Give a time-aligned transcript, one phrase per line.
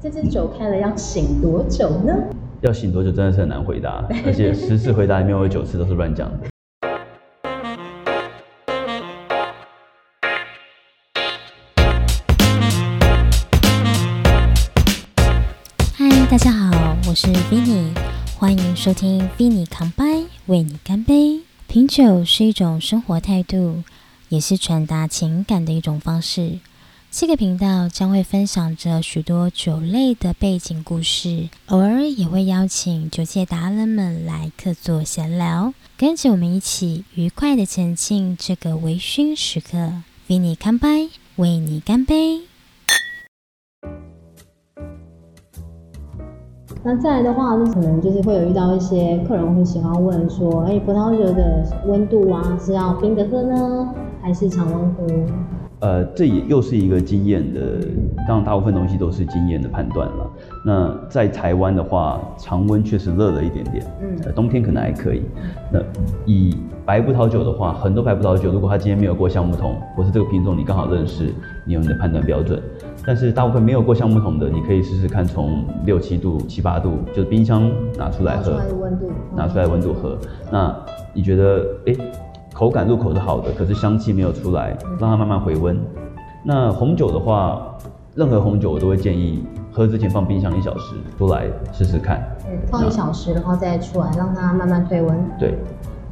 [0.00, 2.14] 这支酒开了要醒多久呢？
[2.60, 6.46] 要醒多久真的是很难回答，而且十次回答里面有九次都是乱讲的。
[15.96, 17.90] 嗨，大家好，我是 Vinny，
[18.38, 20.04] 欢迎收听 Vinny 康拜，
[20.46, 21.40] 为你干杯。
[21.66, 23.82] 品酒是一种生活态度，
[24.28, 26.60] 也是传达情感的一种方式。
[27.10, 40.02] 这个频道将会分享着许多酒类的背景故事，偶尔也会邀请酒界达人们来客座闲聊，跟着我们一起愉快的前进这个微醺时刻。
[40.28, 42.42] Vinny 干杯，为你干杯。
[46.84, 55.06] 那再来的话，就可能就是会有遇到一些客人会喜欢问说，哎，葡萄酒的温度啊，是要冰的喝呢，还是常温喝？
[55.80, 57.60] 呃，这也又是一个经验的，
[58.26, 60.30] 当然大部分东西都是经验的判断了。
[60.64, 65.22] 那在台湾的话，常温确实热了一点点，嗯，冬天可能还可以。
[65.70, 65.78] 那
[66.26, 71.32] 以白葡萄酒的话，很多白葡萄酒，如果它今天没有过橡木桶，或是这个品种你刚好认识，
[71.64, 72.60] 你有你的判断标准。
[73.06, 80.18] 但是大部分没有过橡木桶的，你可以试试看，从六七度、七八度，就是冰箱拿出来喝，拿出来的温度，拿出来温度喝。
[80.50, 80.76] 那
[81.14, 81.94] 你觉得，哎？
[82.58, 85.78] 口感入口是好的，可是香气没有出来，让它慢慢回温。
[86.42, 87.72] 那红酒的话，
[88.16, 92.20] 任何红酒我都会建议喝之前放冰箱一小时，出来试试看。
[92.48, 95.16] 嗯，放一小时，然后再出来，让它慢慢退温。
[95.38, 95.56] 对，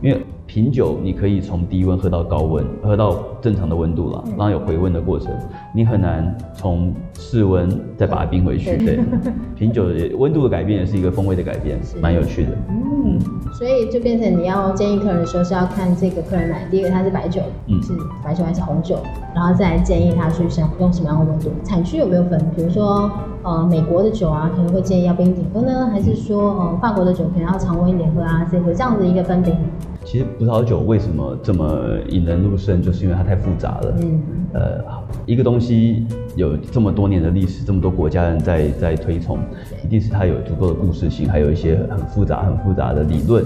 [0.00, 0.24] 因为。
[0.46, 5.32] 品酒你可以从低温喝到高温，喝到正常的温度了，让它有回温的过程。
[5.74, 8.76] 你很难从室温再把它冰回去。
[8.78, 9.00] 对，
[9.56, 9.86] 品酒
[10.16, 12.50] 温度的改变也是一个风味的改变，蛮有趣的。
[12.68, 13.18] 嗯，
[13.52, 17.42] 所以就变成你要建议客人的时候是要看这个客人买，第一个他是白酒，
[17.82, 17.92] 是
[18.24, 18.96] 白酒还是红酒，
[19.34, 21.50] 然后再来建议他去想用什么样的温度。
[21.64, 22.38] 产区有没有分？
[22.54, 23.10] 比如说
[23.42, 28.46] 呃美国的酒啊，可能会建议要冰点喝呢，还是说呃法国的酒可能要常温一点喝啊？
[28.50, 29.56] 这个这样子一个分别。
[30.06, 33.94] 其实葡萄酒为什么这么引人入胜，就是因为它太复杂了。
[34.00, 34.22] 嗯，
[34.52, 34.80] 呃，
[35.26, 39.40] 一个东西有这么多年的历史，这么多国家人在在推崇，
[39.84, 43.44] 一定是它有足够的故事性，还有一些很复杂、很复杂的理论。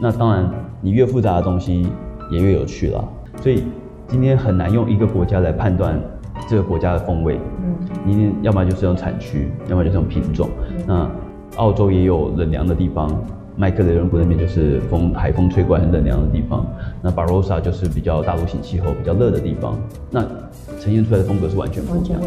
[0.00, 0.48] 那当然，
[0.80, 1.88] 你越复杂的东西
[2.30, 3.04] 也越有趣了。
[3.42, 3.64] 所以
[4.06, 6.00] 今天很难用一个国家来判断
[6.48, 7.36] 这个国家的风味。
[7.64, 7.74] 嗯，
[8.06, 10.48] 你要么就是用产区，要么就是用品种。
[10.86, 11.10] 那
[11.56, 13.10] 澳洲也有冷凉的地方。
[13.60, 16.66] 麦克雷伦湖那边就是风海风吹过来很冷凉的地方，
[17.02, 19.78] 那 Barossa 就是比较大陆型气候比较热的地方，
[20.10, 20.22] 那
[20.80, 22.18] 呈现出来的风格是完全不一样。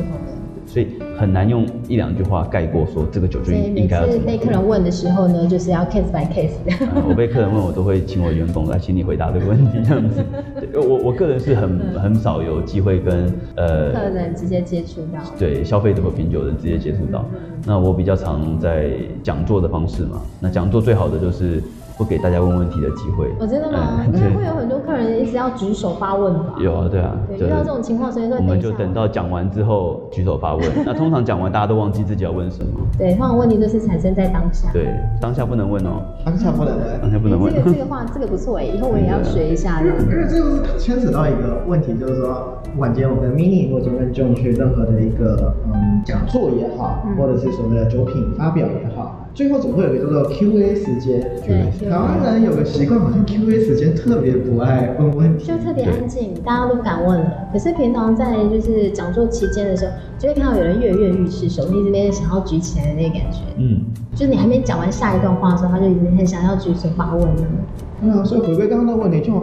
[0.68, 4.26] 所以很难用一两句话概括说这个酒就应该要怎么。
[4.26, 6.88] 被客人问的时候呢，就是要 case by case 的。
[7.08, 10.24] 我被客人问，我都会请我员工来请你回答这个问题，这样子。
[10.76, 17.26] 我我个人是很很少有机会跟呃客人直接接触到，对消费者和品酒人直接接触到。
[17.66, 18.92] 那我比较常在
[19.22, 21.62] 讲座的方式嘛，那讲座最好的就是。
[21.98, 24.04] 不给大家问问题的机会，哦，真的吗？
[24.06, 26.56] 因为会有很多客人一直要举手发问吧？
[26.60, 30.66] 有啊，对啊，对，遇到这种情况，所以说我们就等到讲完之后举手发问。
[30.86, 32.72] 那通常讲完大家都忘记自己要问什么。
[32.98, 34.70] 对，通常问题都是产生在当下。
[34.72, 34.88] 对，
[35.22, 37.54] 当下不能问哦，当下不能问，当下不能问。
[37.54, 39.82] 这个这个话，这个不错哎，以后我也要学一下。
[39.82, 49.20] 因为因为这个牵扯到一个问题，就是说，晚间我跟 Mini 或者跟 John 去任何的一个嗯讲座也好，或者是所谓的酒品发表也好。
[49.34, 57.48] 最后总会有一个叫做 Q&A 时间，对台湾人有个习惯，好像 Q&A 时间特别不爱问问题，就特别安静，大家都不敢问了。
[57.52, 63.40] 可是平常在就是讲座期间的时候，就会看到有人跃跃欲试，手臂这边想要举起来的那个感觉。
[63.58, 63.82] 嗯，
[64.14, 67.48] 就是你还没讲完下一段话的时候，他就已经很想要举手发问了。
[68.02, 69.34] 嗯，所以回归刚刚的问题，就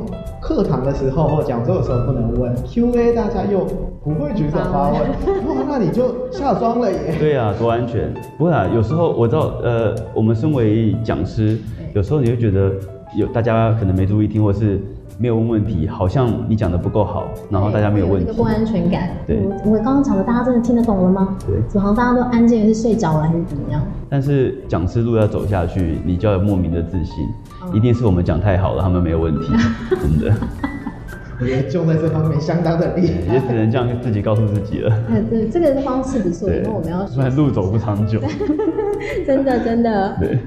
[0.40, 3.64] 课堂的时候或讲座的时候不能问 Q&A，大家又
[4.02, 5.00] 不会举手发问，
[5.46, 7.14] 哇，那你就下装了耶。
[7.18, 8.12] 对啊，多安全。
[8.38, 11.58] 不会啊，有时候我知道，呃，我们身为讲师，
[11.94, 12.72] 有时候你会觉得
[13.14, 14.80] 有大家可能没注意听，或是。
[15.18, 19.10] 没有问问题，好像你讲的不够好，然后大家没有问题，不安全感。
[19.26, 21.36] 对，我刚刚讲的，大家真的听得懂了吗？
[21.46, 23.82] 对，好像大家都安静，是睡着了还是怎么样？
[24.08, 27.26] 但是讲师路要走下去，你就要有莫名的自信，
[27.72, 29.52] 一定是我们讲太好了，他们没有问题，
[29.90, 30.34] 真的。
[31.42, 34.92] 我觉得就在这方面相当的厉害，也只能这样自己告诉自己了。
[35.30, 37.02] 对，这个方式不错，因为我们要。
[37.04, 38.20] 不然路走不长久。
[39.26, 40.16] 真的，真的。
[40.20, 40.38] 对。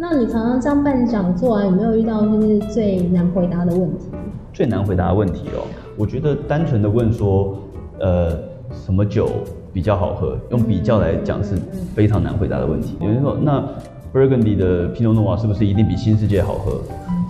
[0.00, 4.06] 那你常常这样办讲座啊，有没有遇到就是最难回答的问题？
[4.50, 7.58] 最难回答的问题哦，我觉得单纯的问说，
[8.00, 8.30] 呃，
[8.72, 9.28] 什么酒
[9.74, 11.54] 比较好喝，用比较来讲是
[11.94, 12.96] 非常难回答的问题。
[12.98, 13.62] 有人说，那
[14.10, 16.80] Burgundy 的 Pinot Noir 是不是一定比新世界好喝？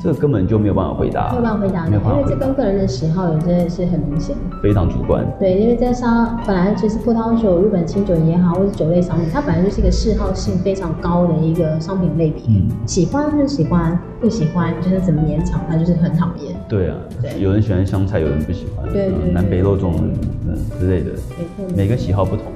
[0.03, 5.27] 这根本就没有办法回答，没有办法回答，因为这跟个人的喜好有些是很明显，非常主观。
[5.39, 12.43] 对，因为在沙本来其实葡萄酒、日本清酒也好，或者酒类商品，它本来就是一个嗜好性非常高的一个商品类别。
[12.49, 16.57] 嗯，喜欢就是喜欢，不喜欢就是怎么勉强，它就是很讨厌。
[16.67, 19.93] 对啊，对，有人喜欢香菜，有人不喜欢，对对，南北肉粽
[20.47, 21.11] 嗯之类的，
[21.77, 22.47] 每个喜好不同。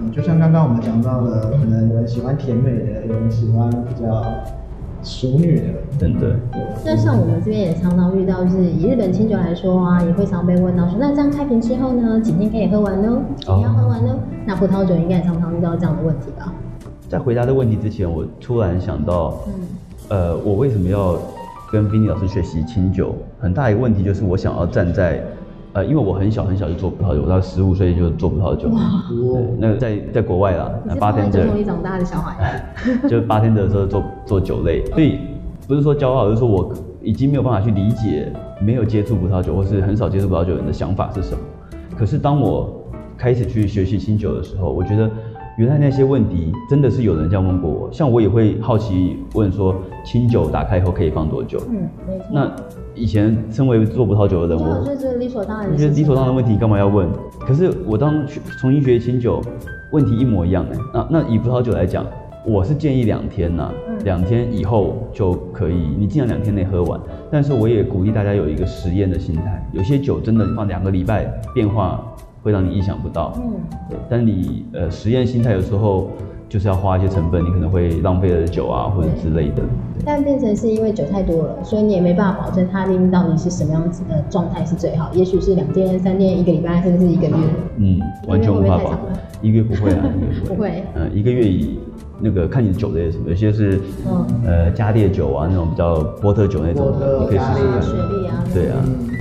[0.00, 4.24] 嗯，就像刚刚我们讲到的，可能有人喜欢甜美的，有人喜欢比较。
[5.02, 5.64] 熟女的，
[5.98, 6.36] 真的。
[6.84, 13.20] 那像我们这边也常常遇到，就是以日本清酒来说啊，也会常被问到说，那这样开瓶之后呢，几天可以喝完呢？
[13.38, 14.18] 几天要喝完呢？
[14.46, 16.52] 那葡萄酒应该也常常遇到这样的问题吧？
[17.08, 19.52] 在回答这问题之前，我突然想到，嗯，
[20.08, 21.18] 呃，我为什么要
[21.70, 23.14] 跟 Vinny 老师学习清酒？
[23.40, 25.22] 很大一个问题就是我想要站在。
[25.78, 28.68] 呃，因为我很小很小就做葡萄酒，我到十五岁就做葡萄酒。
[28.70, 28.80] 哇！
[29.58, 31.46] 那个在在国外啦，八天的。
[31.46, 32.64] 从长大的小孩。
[33.08, 35.18] 就八天的时候做做酒类，所以
[35.68, 41.38] 不是说骄傲，而是说我已经没有办法去理解没有接触葡萄酒或是很少接触葡萄酒人的想法是什么。
[41.96, 42.82] 可是当我
[43.16, 45.08] 开始去学习清酒的时候，我觉得。
[45.58, 49.74] 原来那些问题真的是有人这样问过我，像我也会好奇问说，
[50.10, 51.60] 清酒打开以后可以放多久？
[51.68, 52.24] 嗯，没错。
[52.32, 52.50] 那
[52.94, 55.70] 以前身为做葡萄酒的人，我觉得这理所当然。
[55.70, 57.06] 我觉得理所当然的问题，你干嘛要问？
[57.40, 58.26] 可是我当
[58.58, 59.42] 重新学清酒，
[59.92, 60.78] 问题一模一样哎。
[60.94, 62.06] 那那以葡萄酒来讲，
[62.46, 63.70] 我是建议两天呐，
[64.02, 66.98] 两天以后就可以，你尽量两天内喝完。
[67.30, 72.02] 但是我也鼓励大家有一个实验的心态，有些酒真的放两个礼拜变化。
[72.40, 73.52] 会让你意想不到，嗯，
[73.90, 76.08] 对，但你呃实验心态有时候
[76.48, 79.62] 就是要花一些成本，你可能会浪费了酒啊或者之类的。
[80.04, 85.10] 但变成是因为酒太多了，所以你也没办法保证它拎到底是什么样子的状态是最好。
[85.12, 87.34] 也许是两天、三天、一个礼拜，甚至是一个月。
[87.76, 88.98] 嗯，完全无法保证。
[89.42, 90.04] 一个月不会啊，
[90.46, 90.82] 不会。
[90.96, 91.78] 嗯，一个月以
[92.20, 93.78] 那个看你的酒类什么，有些是
[94.08, 97.82] 嗯呃加烈酒啊那种比较波特酒那种的，你可以试试看。
[97.82, 98.76] 雪莉啊，对啊。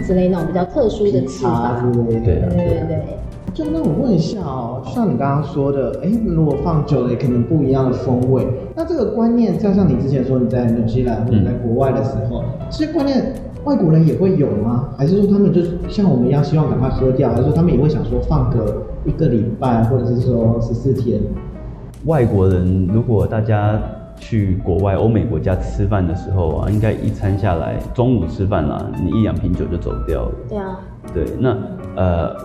[0.06, 3.18] 之类那种比较特殊的吃法，对对对对。
[3.58, 13.34] 就那我问一下哦，像你刚刚说的，哎，如果放久了可能不一样的风味，那这个观念，就像你之前说你在纽西兰或者在国外的时候，这些观念
[13.64, 14.90] 外国人也会有吗？
[14.96, 21.20] 还是说他们就像我们一样希望赶快喝掉，还是说他们也会想说放个一个礼拜，或者是说十四天？
[22.06, 23.82] 外国人如果大家。
[24.20, 30.32] 去国外欧美国家吃饭的时候啊，应该一餐下来，中午吃饭啦，你一两瓶酒就走掉了。
[30.50, 30.80] 对啊。
[31.14, 31.58] 对，那
[31.96, 32.36] 呃，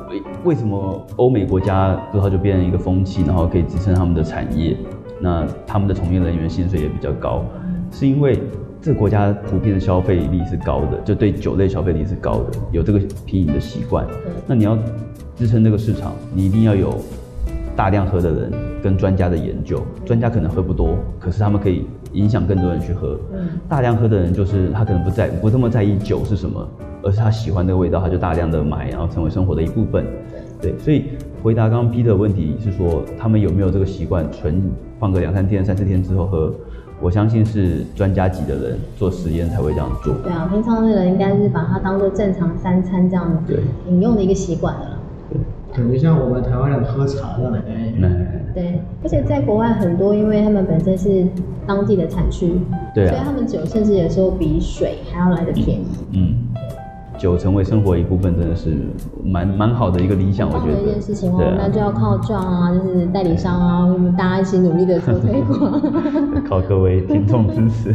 [0.44, 4.76] 为什么欧美国家葡萄酒变成一个风气，然后可以支撑他们的产业？
[5.20, 7.42] 那他们的从业人员薪水也比较高，
[7.90, 8.38] 是因为
[8.80, 14.06] 这个国家普遍的消费力是高的，就对酒类消费力是高的，有这个品饮的习惯。
[14.46, 14.78] 那你要
[15.34, 16.94] 支撑这个市场，你一定要有。
[17.74, 18.52] 大量喝的人
[18.82, 23.18] 跟专家的研究，专家可能喝不多，可是他们可以影响更多人去喝。
[23.32, 26.68] 嗯，大量喝的人就是他可能不在不这么在意酒是什么，
[27.02, 30.04] 而是他喜欢那个味道，他就大量的买，然后成为生活的一部分。
[30.60, 31.06] 对，所以
[31.42, 34.62] 回答刚刚 P 的问题是说，他们有没有这个习惯，纯
[35.00, 36.54] 放个两三天、三四天之后喝？
[37.00, 40.14] 我相信是专家级的人做实验才会这样做。
[40.22, 44.98] 对啊，平常的人应该是把它当做正常三餐这样子饮用的一个习惯的了。
[45.74, 48.00] 感觉像我们台湾人喝茶这样的概念。
[48.54, 51.26] 对，而且在国外很多，因为他们本身是
[51.66, 52.52] 当地的产区，
[52.94, 55.86] 对，所以他们酒甚至有时候比水还要来的便宜。
[56.12, 56.34] 嗯，
[57.16, 58.76] 酒成为生活一部分，真的是
[59.24, 60.82] 蛮蛮好的一个理想，我觉得。
[60.82, 65.80] 一件事情哦，那就要靠壮啊，就是代理商啊，我们大家一起努力的做推广。
[66.46, 67.94] 靠各位听众支持。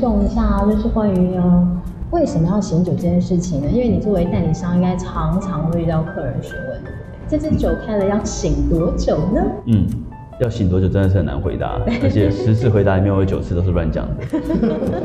[0.00, 1.68] 众一下，就是关于呃，
[2.10, 3.68] 为什么要醒酒这件事情呢？
[3.70, 6.80] 因为你作为代理商，应该常常会遇到客人询问，
[7.28, 9.42] 这支酒开了要醒多久呢？
[9.66, 9.86] 嗯，
[10.40, 14.24] 要醒多久真的是很难回答， 而且十次回答里面有九次都是乱讲的。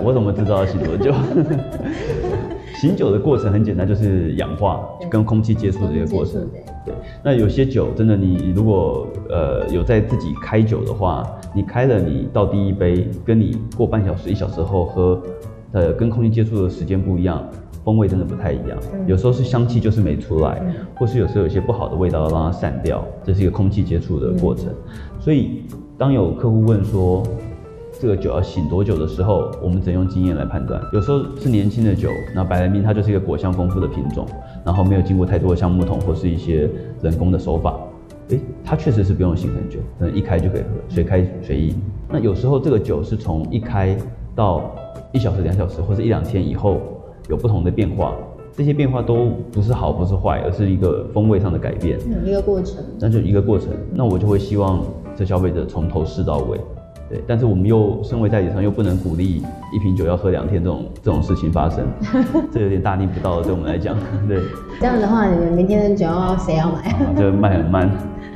[0.02, 1.14] 我怎么知道要醒多久？
[2.82, 6.46] 醒酒的过程很简单，就是氧化，跟空气接触的一个过程。
[6.86, 15.22] 对，那有些酒真的，你如果呃有在自己开酒的话，你开了你倒第一杯，跟你过半小时、一小时后喝，
[15.72, 17.44] 呃，跟空气接触的时间不一样，
[17.84, 18.78] 风味真的不太一样。
[19.08, 20.62] 有时候是香气就是没出来，
[20.96, 24.68] 或是有时候有些不好的味道要让它散掉，这是一个空气接触的过程。
[25.20, 25.64] 所以
[25.98, 27.24] 当有客户问说，
[28.00, 30.82] 这个酒要醒多久的时候，我们只能用经验来判断。
[30.92, 34.26] 有时候是年轻的酒，那白兰地它就是一个果香丰富的品种，
[34.66, 36.70] 然后没有经过太多的橡木桶或是一些
[37.02, 37.80] 人工的手法，
[38.30, 41.74] 诶，它确实是不用醒很久，可能一开就可以喝，随开随意。
[42.10, 43.98] 那有时候这个酒是从一开
[44.36, 44.76] 到
[45.14, 46.82] 一小时、两小时或者一两天以后
[47.30, 48.14] 有不同的变化，
[48.52, 52.84] 这些变化都不是好，不是坏，而是一个风味上的改变，一个过程。
[53.00, 54.84] 那就一个过程，那我就会希望
[55.16, 56.60] 这消费者从头试到尾。
[57.08, 61.86] 对，但是我们又身为代理商，又不能鼓励一瓶酒要喝两天这种这种事情发生，
[62.52, 63.96] 这有点大逆不道了，对我们来讲。
[64.28, 64.40] 对，
[64.82, 67.14] 这样的话，你们明天的酒要谁要买？
[67.16, 67.92] 就卖很慢。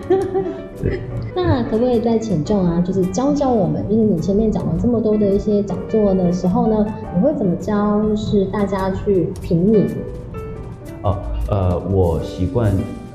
[0.82, 1.00] 对。
[1.36, 6.86] 那可不可以再请众啊，就是教教我们，就是你前面讲了这么多的一些讲座的时候呢，
[7.16, 9.88] 你会怎么教，就是大家去品饮？
[11.02, 11.18] 哦，
[11.50, 12.72] 呃，我习惯，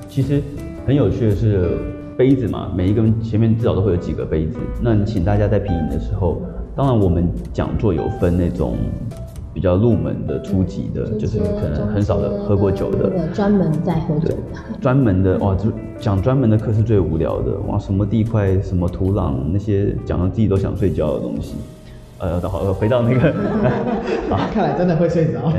[0.09, 0.43] 其实
[0.85, 1.79] 很有趣的是。
[2.17, 4.59] 杯子嘛，每一个人前面至少都会有几个杯子。
[4.81, 6.41] 那你请大家在品饮的时候，
[6.77, 8.77] 当然我们讲座有分那种
[9.53, 14.35] 比较入门的、初级的，就是可能很少的喝过酒的，专门在喝酒。
[14.81, 21.55] 专门的哇，就讲专门的课是最无聊的哇，什么地块、什么土壤那些讲到自己都想睡觉的东西。
[22.25, 23.29] 呃，好，回到那个，
[24.33, 25.53] 啊，看来真的会睡着。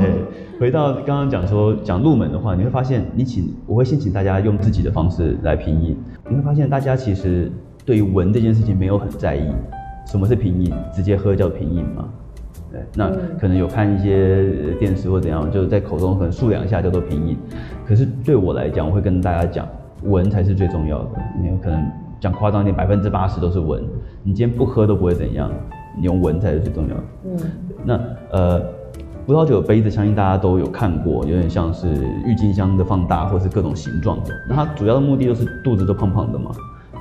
[0.58, 5.96] 回到刚刚讲说讲入门的话，你会发现，你请我会先请大家用自己的方式来品饮，
[6.28, 7.52] 你会发现大家其实
[7.84, 9.48] 对于闻这件事情没有很在意。
[10.06, 10.72] 什么是品饮？
[10.92, 12.08] 直接喝叫品饮嘛？
[12.72, 17.36] 对，那可能有看一些电视或怎样，就是在口中可能漱两下叫做品饮。
[17.86, 19.68] 可是对我来讲，我会跟大家讲，
[20.02, 21.10] 闻才是最重要的。
[21.40, 21.86] 你有可能
[22.18, 23.84] 讲夸张一点，百分之八十都是闻，
[24.22, 25.50] 你今天不喝都不会怎样。
[25.96, 27.02] 你用闻才是最重要的。
[27.24, 27.38] 嗯，
[27.84, 28.00] 那
[28.30, 28.60] 呃，
[29.26, 31.88] 葡萄酒的杯子，相信大家都有看过，有点像是
[32.24, 34.30] 郁金香的放大，或是各种形状的。
[34.48, 36.50] 那它主要的目的就是肚子都胖胖的嘛，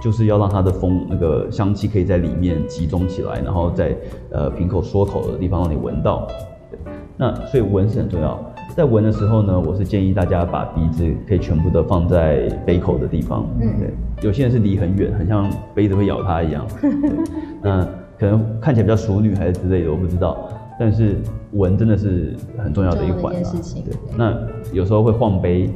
[0.01, 3.95] 就是要让它的风那个香气可以在里面集中起来，然后在
[4.31, 6.27] 呃瓶口缩口的地方让你闻到。
[7.17, 8.37] 那所以闻是很重要。
[8.75, 13.47] 在闻的时候呢，我是建议大家把鼻子可以全部的放在杯口的地方。
[13.61, 13.93] 嗯，对。
[14.21, 16.65] 有些人是离很远，很像杯子会咬它一样。
[17.61, 20.49] 那可能看起来比较淑女还是之类的，我不知道。
[20.77, 21.15] 但是
[21.53, 23.51] 闻真的是很重要的一环啊。
[23.85, 24.37] 对，那
[24.73, 25.69] 有时候会晃杯，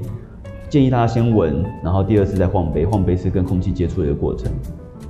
[0.70, 2.86] 建议大家先闻，然后第二次再晃杯。
[2.86, 4.52] 晃杯是跟空气接触的一个过程。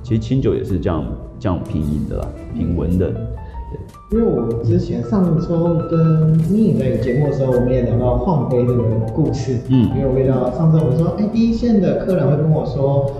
[0.02, 1.04] 其实清酒也是这样
[1.38, 3.10] 这样品饮的啦，品闻的。
[3.10, 8.82] 对，因为我之前上周跟妮影那个节目的时候，我们也聊到晃杯这个
[9.12, 9.58] 故事。
[9.68, 13.10] 嗯，因为我遇到上周我说，哎，第一线的客人会跟我说。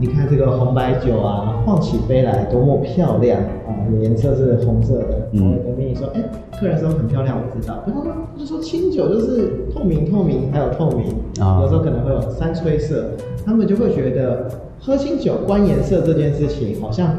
[0.00, 3.68] 你看这个红白酒啊，晃起杯来多么漂亮啊！
[4.00, 5.28] 颜色是红色的。
[5.32, 5.58] 嗯。
[5.58, 6.22] 我跟咪咪说，哎，
[6.58, 7.82] 客人说很漂亮，我知道。
[7.84, 8.02] 他说，
[8.38, 13.10] 他说清酒就是透明，透明还有透明，啊有时候可能会有三催色，
[13.44, 14.48] 他们就会觉得
[14.80, 17.14] 喝清酒观颜色这件事情好像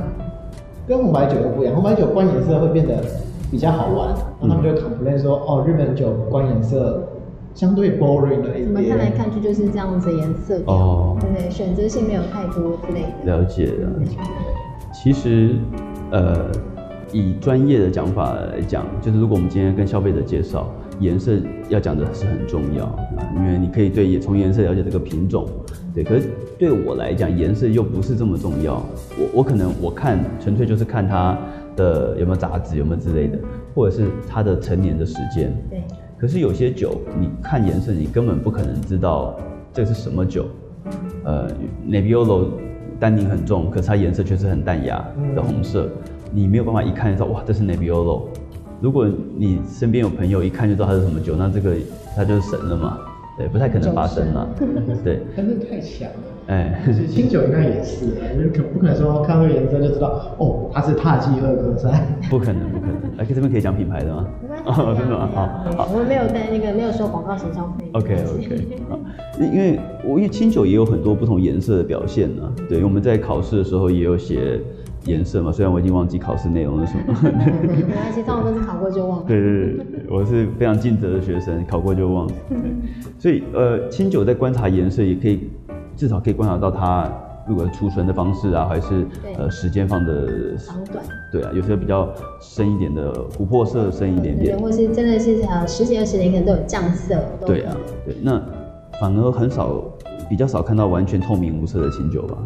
[0.88, 1.76] 跟红白酒又不一样。
[1.76, 2.96] 红白酒观颜色会变得
[3.52, 4.08] 比较好玩，
[4.42, 7.00] 然后他们就 complain 说，哦，日本酒观颜色。
[7.54, 11.50] 相对 boring 的一点，怎么看来看去就是这样子颜色哦，对？
[11.50, 13.38] 选择性没有太多之类的。
[13.38, 13.90] 了解了。
[14.94, 15.56] 其实，
[16.12, 16.52] 呃，
[17.12, 21.34] 以专业的讲法来讲，就是如果我们今天跟消费者介绍颜色，
[21.70, 23.00] 要讲的是很重要啊，
[23.36, 25.48] 因为你可以对从颜色了解这个品种，
[25.94, 26.04] 对。
[26.04, 28.76] 可是对我来讲，颜色又不是这么重要。
[29.18, 31.38] 我我可能我看纯粹就是看它
[31.76, 33.40] 的有没有杂质，有没有之类的，
[33.74, 35.54] 或者是它的成年的时间。
[35.70, 35.84] 对。
[36.22, 39.36] 可是有些酒，你看颜色，你根本不可能知道
[39.74, 40.46] 这是什么酒。
[41.24, 41.50] 呃
[41.90, 42.50] ，Nebbiolo
[43.00, 45.04] 单宁很重，可是它颜色却是很淡雅
[45.36, 45.90] 的红色，
[46.32, 48.26] 你没有办法一看就知道，哇，这是 Nebbiolo。
[48.80, 51.74] 如果你身边有朋友一看就知道它是什么酒，那这个
[52.16, 53.00] 它就是神了嘛。
[53.36, 54.48] 对，不太可能发生了。
[55.04, 56.14] 对，但是太强了。
[56.52, 62.06] 哎，其实清酒应该也是，你可不可能说看这个颜色就知道哦，它是帕基二克山？
[62.30, 62.96] 不可能，不可能。
[63.18, 64.28] 哎，这边可以讲品牌的吗？
[64.66, 65.30] 哦，真的吗？
[65.34, 67.86] 好，我们没有在那个，没有收广告形象费。
[67.94, 68.68] OK，OK。
[68.90, 69.00] 好，
[69.40, 72.52] 因为我因为清酒也有很多不同颜色的表现呢。
[72.68, 74.60] 对，我们在考试的时候也有写。
[75.06, 77.04] 颜色嘛，虽然我已经忘记考试内容是什么。
[77.34, 79.26] 没关系，通常都是考过就忘。
[79.26, 82.30] 对对对，我是非常尽责的学生，考过就忘。
[83.18, 85.50] 所以呃，清酒在观察颜色也可以，
[86.02, 87.08] 至少可以观察到它
[87.48, 89.06] 如果储存的方式啊，还是
[89.38, 91.06] 呃时间放的长短。
[91.32, 92.10] 对啊，有些比较
[92.42, 97.24] 深一点的琥珀色深一点点，或是真的是呃十几二十年可能都有酱色。
[97.46, 98.42] 对啊，对，那
[99.00, 99.84] 反而很少。
[100.30, 102.38] 比较少看到完全透明无色的清酒吧，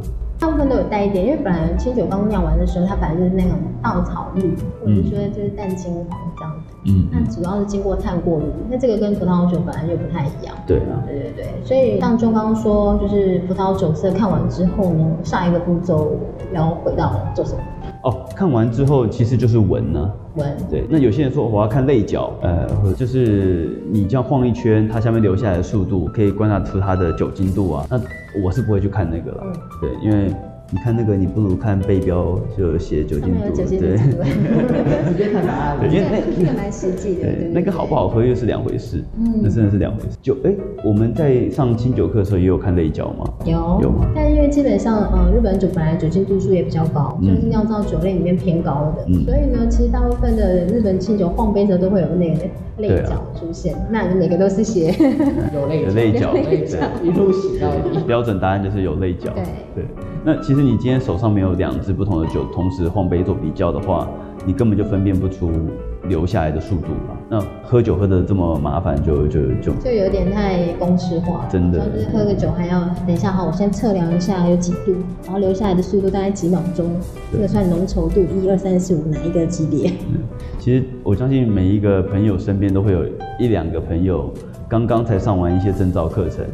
[0.45, 6.75] 大部分都有带一点，因为本来清酒刚酿完的时候，它本来就是那种稻草绿，或者说就是淡金黄这样子。
[6.85, 10.55] 嗯，那主要是经过碳过滤，那这个跟葡萄酒本来就不太一样。
[10.67, 16.15] 对啊，对对对，所以像钟刚说，就是葡萄酒色看完之后呢，下一个步骤
[16.53, 17.59] 要回到做什么？
[18.03, 20.11] 哦，看完之后其实就是闻呢。
[20.35, 20.55] 闻。
[20.69, 27.87] 对，那有些人说我要看泪角，呃，就是你这样晃一圈，它下面流下来的速度可以观察出它的酒精度啊。
[27.89, 27.99] 那
[28.41, 29.43] 我是不会去看那个了。
[29.45, 29.53] 嗯。
[29.81, 30.33] 对，因为
[30.71, 35.77] 你看那个，你不如看背标就写酒精度，对，直接看答案。
[35.83, 40.17] 因为那那个蛮实际的，对，那个好不好喝又是两回事，嗯，那真的是两回事。
[40.21, 40.53] 就哎，
[40.83, 43.25] 我们在上清酒课的时候也有看类角吗？
[43.45, 44.07] 有有吗？
[44.15, 52.39] 但因为基本上，呃，日本酒本来酒精度数也比较高，就是酿造酒类里面偏高的，所以呢，其实大部分的日本清酒晃杯时候都会有那个
[52.79, 53.75] 类角出现。
[53.91, 54.87] 那你每个都是写
[55.53, 56.35] 有类有类角，
[57.03, 57.99] 一路写到底。
[58.07, 59.31] 标准答案就是有类角。
[59.35, 59.43] 对
[59.75, 59.85] 对。
[60.27, 64.07] 那其实你今天手上没有两支不同的酒同时晃杯做比较的话，
[64.45, 65.51] 你根本就分辨不出
[66.07, 67.17] 留下来的速度嘛。
[67.27, 71.47] 那喝酒喝的这么麻烦，就就就就有点太公式化。
[71.49, 74.93] 真的，就是喝个酒还要等一下哈，我先测量一下有几度，
[75.23, 76.85] 然后留下来的速度大概几秒钟，
[77.31, 79.91] 这个算浓稠度，一二三四五哪一个级别？
[80.59, 83.03] 其实我相信每一个朋友身边都会有
[83.39, 84.31] 一两个朋友
[84.69, 86.45] 刚刚才上完一些证照课程。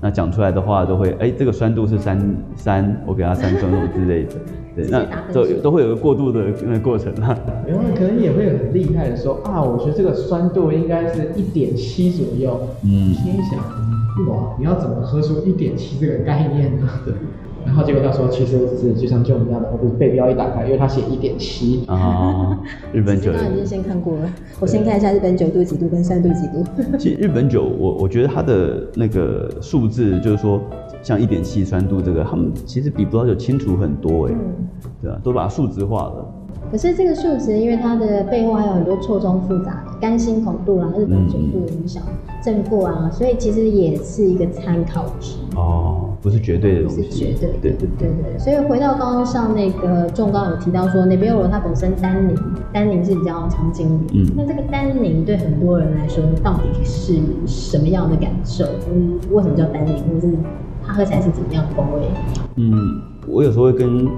[0.00, 2.18] 那讲出来的话都会，哎，这个酸度是三
[2.56, 4.34] 三，我给他三分种之类的，
[4.74, 7.36] 对，那都都会有个过渡的那个过程啦。
[7.68, 12.60] 然后可能也会很厉害的说啊，我觉得这个酸度应该是一点七左右。
[12.82, 13.58] 嗯，心想，
[14.28, 16.88] 哇，你要怎么喝出一点七这个概念呢？
[17.04, 17.14] 对。
[17.92, 22.58] 然后结果他说，其实我只是就像就我们这样的，我背标一打开，因为它写一点七啊。
[22.92, 24.30] 日本酒，刚刚已经先看过了，
[24.60, 26.64] 我先看一下日本酒度几度跟三度几度。
[26.98, 30.60] 其实日本酒，我我觉得它的那个数字，就是说
[31.02, 34.34] 像一点七酸度这个，他们其实比葡萄酒清楚很多哎，
[35.02, 36.34] 对啊，都把它数值化了。
[36.70, 42.02] 可是这个数值，因为它的背后还有很多错综复杂的干辛口度啦、日本酒度影响、
[42.42, 48.38] 正过啊，所以其实也是一个参考值哦，不是绝对的东西，是绝对，对对对对。
[48.38, 52.36] 所以回到刚刚像那个仲刚有提到说，那边罗它本身单宁，
[52.72, 58.64] 单宁是比较常经的，嗯，那这个单宁对很多人来说到底是什么样的感受？
[58.94, 60.32] 嗯，为什么叫单宁，或是
[60.86, 62.06] 它喝起来是怎么样的风味？
[62.56, 64.08] 嗯，我有时候会跟。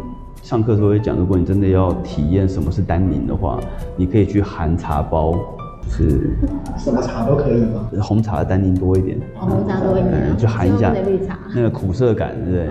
[0.42, 3.60] 上课时候会讲，如果你真的要体验什么是单宁的话，
[3.96, 5.38] 你可以去含茶包，
[5.88, 6.36] 是
[6.76, 7.88] 什么茶都可以吗？
[8.00, 10.92] 红茶的单宁多一点，红茶多一点，就含一下
[11.54, 12.66] 那个苦涩感，对不对？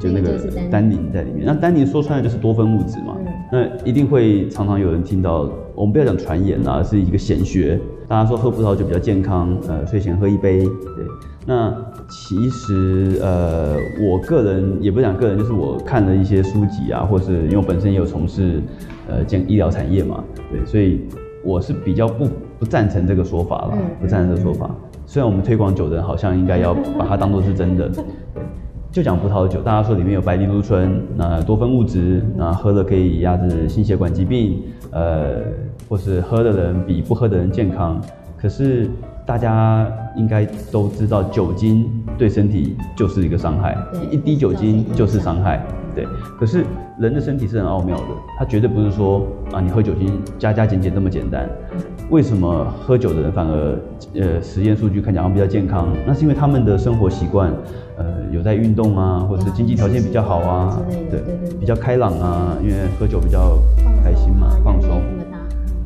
[0.00, 0.38] 就就那个
[0.70, 1.44] 单宁在里面。
[1.44, 3.14] 那单宁说穿了就是多酚物质嘛。
[3.52, 7.78] 那一定会常常有人听到，我们不要讲传言啊，是一个显学。
[8.06, 11.06] 大家说喝葡萄酒比较健康，呃，睡前喝一杯，对。
[11.50, 11.74] 那
[12.10, 18.60] 其实，呃，我个人也不讲个人，就是我看了一些书籍啊，或是因为我本身也有从事，
[19.08, 21.00] 呃，健医疗产业嘛，对，所以
[21.42, 24.70] 我是比较不不赞成这个说法了，不赞成这个说法。
[25.06, 27.90] 虽然我们推广酒的人好像应该要把它当做是真的，
[28.92, 35.36] 就讲葡萄酒，大家说里面有白藜芦醇，那多酚物质，那喝了可以压制心血管疾病，呃，
[35.88, 37.98] 或是喝的人比不喝的人健康，
[38.36, 38.86] 可是。
[39.28, 39.86] 大家
[40.16, 41.84] 应该都知道，酒精
[42.16, 43.76] 对身体就是一个伤害，
[44.10, 45.62] 一滴酒精就是伤害。
[45.94, 46.06] 对，
[46.40, 46.64] 可是
[46.98, 48.04] 人的身体是很奥妙的，
[48.38, 51.46] 它绝对不是说啊，你喝酒精加加减减这么简单。
[52.08, 53.78] 为什么喝酒的人反而
[54.14, 55.88] 呃实验数据看起来比较健康？
[56.06, 57.52] 那是因为他们的生活习惯，
[57.98, 61.20] 呃，有在运动啊，或者是经济条件比较好啊，对，
[61.60, 63.58] 比较开朗啊，因为喝酒比较
[64.02, 65.02] 开心嘛，放松。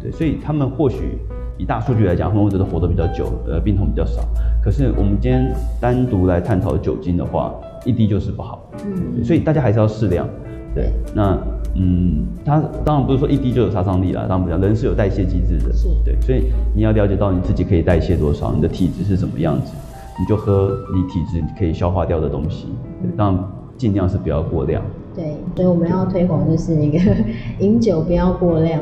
[0.00, 1.18] 对，所以他们或许。
[1.62, 4.20] 以大数据来讲，他们觉得活得比较久，呃，病痛比较少。
[4.61, 8.68] 可是我们今天单独来探讨酒精的话，一滴就是不好。
[8.85, 10.29] 嗯，所以大家还是要适量。
[10.75, 11.38] 对，那
[11.77, 15.72] 嗯，它当然不是说一滴就有杀伤力啦，当然不讲，人是有代谢机制的。
[15.72, 19.72] 是，对，所以你要了解到你自己可以代谢多少，你的体质是什么样子，
[20.18, 22.66] 你就喝你体质可以消化掉的东西。
[23.01, 23.44] 对，当然
[23.77, 24.83] 尽量是不要过量。
[25.14, 26.98] 对，所以我们要推广就是那个
[27.61, 28.81] 饮酒不要过量，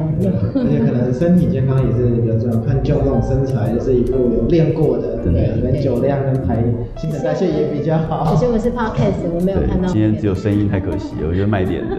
[0.54, 2.60] 而且可能身体健康也是比较重要。
[2.60, 6.62] 看就那种身材，就是一副有练过的，对，可能酒量跟排
[6.96, 8.32] 新陈代谢也比较好。
[8.32, 9.88] 可是我们是 podcast，我没有看到。
[9.88, 11.96] 今天只有声音，太可惜了，我觉得卖点的。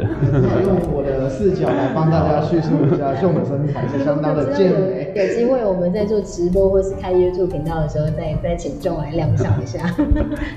[0.64, 5.12] 用我的视角来帮大家叙述一下，秀的身材是相当的健美。
[5.14, 9.80] 有机会我们在做直播或是开 YouTube 频道的时候，再再请众来亮相一下，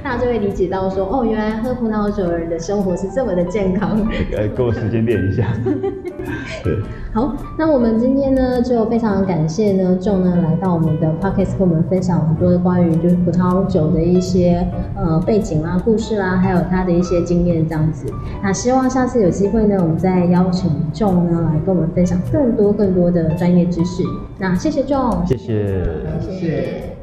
[0.04, 3.63] 大家就会理解到说，哦，原来喝葡萄酒的人的生活是这么的健。
[3.64, 3.96] 健康，
[4.36, 5.46] 呃， 给我时间练一下。
[6.62, 6.76] 对，
[7.14, 18.06] 好，那我们今天呢，就非常感谢呢，仲呢来到我们的 podcast，跟我们分享很多的关于就是葡萄酒的一些呃背景啦、故事啦，还有他的一些经验这样子。
[18.42, 24.02] 那希望下次有机会呢，我们再邀请仲呢来跟我们分享更多更多的专业知识。
[24.38, 25.84] 那谢谢仲，谢谢，
[26.20, 26.93] 谢谢。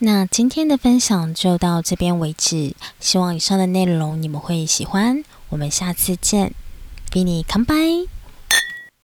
[0.00, 5.24] 那今天的分享就到这边为止，希望以上的内容你们会喜欢。
[5.48, 6.52] 我们下次见，
[7.10, 8.17] 比你 come by。